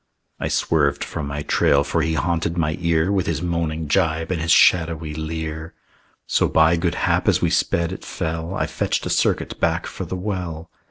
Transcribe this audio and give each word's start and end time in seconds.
I 0.39 0.47
swerved 0.47 1.03
from 1.03 1.27
my 1.27 1.43
trail, 1.43 1.83
for 1.83 2.01
he 2.01 2.15
haunted 2.15 2.57
my 2.57 2.75
ear 2.79 3.11
With 3.11 3.27
his 3.27 3.43
moaning 3.43 3.87
jibe 3.87 4.31
and 4.31 4.41
his 4.41 4.49
shadowy 4.49 5.13
leer. 5.13 5.75
So 6.25 6.47
by 6.47 6.75
good 6.75 6.95
hap 7.05 7.27
as 7.27 7.39
we 7.39 7.51
sped 7.51 7.91
it 7.91 8.03
fell, 8.03 8.55
I 8.55 8.65
fetched 8.65 9.05
a 9.05 9.11
circuit 9.11 9.59
back 9.59 9.85
for 9.85 10.05
the 10.05 10.15
well. 10.17 10.71